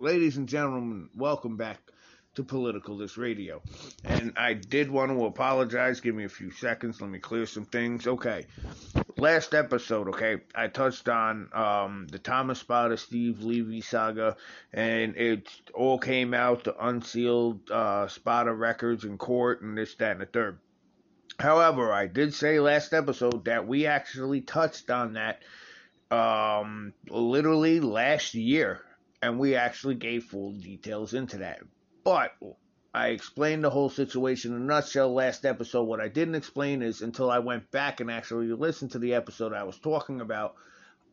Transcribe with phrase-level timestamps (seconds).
[0.00, 1.80] ladies and gentlemen, welcome back
[2.34, 3.60] to Politicalist Radio.
[4.04, 6.00] And I did want to apologize.
[6.00, 7.00] Give me a few seconds.
[7.00, 8.06] Let me clear some things.
[8.06, 8.46] Okay.
[9.16, 14.36] Last episode, okay, I touched on um, the Thomas Spota, Steve Levy saga,
[14.72, 20.12] and it all came out, the unsealed uh, Spota records in court, and this, that,
[20.12, 20.58] and the third.
[21.40, 25.42] However, I did say last episode that we actually touched on that
[26.12, 28.84] um, literally last year,
[29.22, 31.60] and we actually gave full details into that.
[32.04, 32.32] But
[32.94, 35.84] I explained the whole situation in a nutshell last episode.
[35.84, 39.52] What I didn't explain is until I went back and actually listened to the episode
[39.52, 40.54] I was talking about,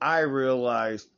[0.00, 1.08] I realized,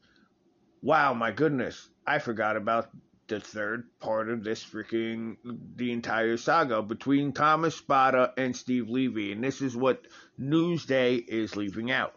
[0.82, 2.90] wow, my goodness, I forgot about
[3.26, 5.36] the third part of this freaking
[5.76, 10.06] the entire saga between Thomas Spota and Steve Levy, and this is what
[10.38, 12.14] Newsday is leaving out,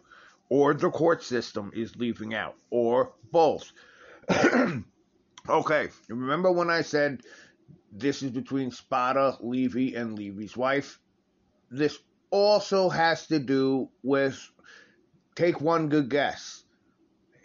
[0.49, 3.71] or the court system is leaving out, or both.
[5.49, 7.21] okay, remember when I said
[7.91, 10.99] this is between Spota, Levy, and Levy's wife?
[11.71, 11.97] This
[12.29, 14.51] also has to do with
[15.35, 16.63] take one good guess.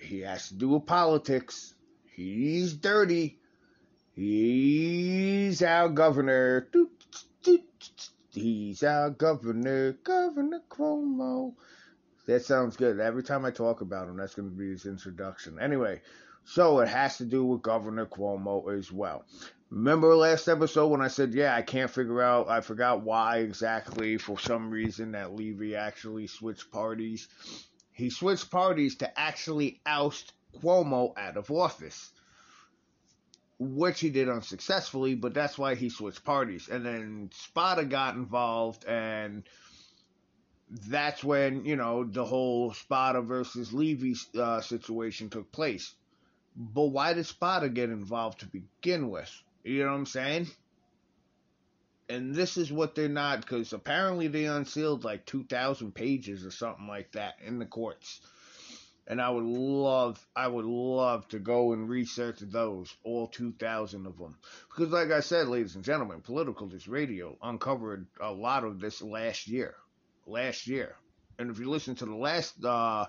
[0.00, 1.74] He has to do with politics.
[2.14, 3.38] He's dirty.
[4.14, 6.68] He's our governor.
[8.30, 11.54] He's our governor, Governor Cuomo.
[12.26, 12.98] That sounds good.
[12.98, 15.58] Every time I talk about him, that's going to be his introduction.
[15.60, 16.00] Anyway,
[16.44, 19.24] so it has to do with Governor Cuomo as well.
[19.70, 24.18] Remember last episode when I said, yeah, I can't figure out, I forgot why exactly,
[24.18, 27.28] for some reason, that Levy actually switched parties.
[27.92, 32.10] He switched parties to actually oust Cuomo out of office
[33.62, 36.68] which he did unsuccessfully, but that's why he switched parties.
[36.68, 39.44] And then Spota got involved, and
[40.88, 45.94] that's when, you know, the whole Spota versus Levy uh, situation took place.
[46.56, 49.30] But why did Spota get involved to begin with?
[49.64, 50.48] You know what I'm saying?
[52.08, 56.86] And this is what they're not, because apparently they unsealed like 2,000 pages or something
[56.86, 58.20] like that in the courts
[59.06, 64.16] and I would love, I would love to go and research those, all 2,000 of
[64.16, 64.36] them.
[64.68, 69.48] Because, like I said, ladies and gentlemen, Politicalist Radio uncovered a lot of this last
[69.48, 69.74] year.
[70.26, 70.94] Last year.
[71.38, 73.06] And if you listen to the last, uh,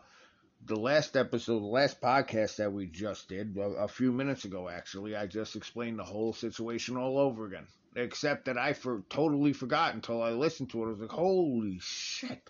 [0.66, 5.16] the last episode, the last podcast that we just did, a, few minutes ago, actually,
[5.16, 7.68] I just explained the whole situation all over again.
[7.96, 10.88] Except that I for totally forgot until I listened to it.
[10.88, 12.50] I was like, holy shit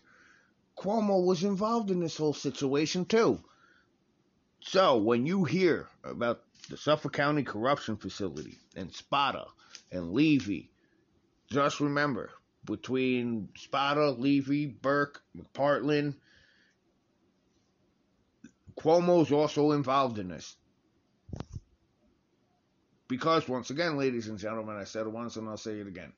[0.75, 3.44] Cuomo was involved in this whole situation too.
[4.59, 9.47] So when you hear about the Suffolk County Corruption Facility and Spota
[9.91, 10.72] and Levy,
[11.51, 12.31] just remember
[12.66, 16.16] between Spota, Levy, Burke, McPartland,
[18.75, 20.56] Cuomo's also involved in this.
[23.07, 26.13] Because once again, ladies and gentlemen, I said it once and I'll say it again.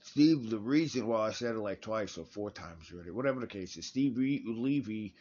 [0.00, 3.46] Steve, the reason, well, I said it like twice or four times already, whatever the
[3.46, 5.14] case is, Steve Levy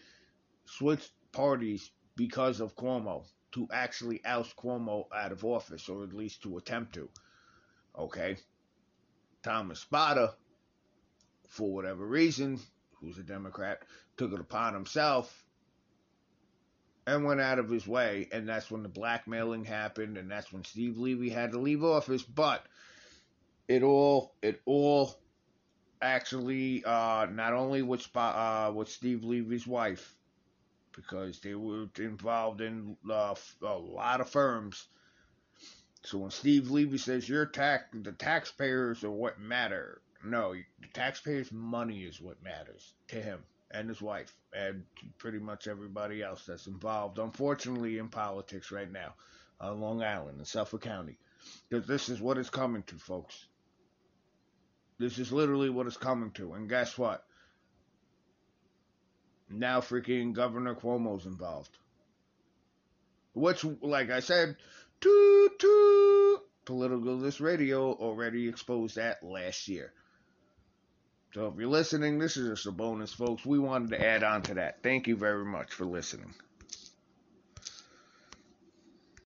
[0.66, 6.44] switched parties because of Cuomo to actually oust Cuomo out of office, or at least
[6.44, 7.09] to attempt to.
[7.97, 8.38] Okay?
[9.41, 10.34] Thomas Spota,
[11.47, 12.59] for whatever reason,
[13.00, 13.81] who's a Democrat,
[14.17, 15.45] took it upon himself
[17.07, 20.63] and went out of his way, and that's when the blackmailing happened, and that's when
[20.63, 22.23] Steve Levy had to leave office.
[22.23, 22.66] But
[23.67, 25.16] it all it all
[26.01, 30.16] actually uh, not only with uh, with Steve Levy's wife
[30.95, 34.87] because they were involved in uh, a lot of firms.
[36.03, 41.51] So when Steve Levy says your tax the taxpayers are what matter, no, the taxpayers'
[41.51, 44.84] money is what matters to him and his wife and
[45.18, 49.14] pretty much everybody else that's involved, unfortunately, in politics right now
[49.59, 51.18] on Long Island in Suffolk County.
[51.70, 53.48] Because this is what it's coming to, folks.
[54.98, 56.53] This is literally what it's coming to.
[56.53, 57.26] And guess what?
[59.50, 61.78] Now freaking Governor Cuomo's involved.
[63.34, 64.56] Which, like I said,
[65.02, 66.41] toot toot,
[67.22, 69.94] this Radio already exposed that last year.
[71.35, 73.46] So if you're listening, this is just a bonus, folks.
[73.46, 74.82] We wanted to add on to that.
[74.82, 76.34] Thank you very much for listening.